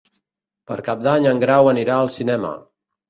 [0.71, 2.55] Per Cap d'Any en Grau anirà al cinema.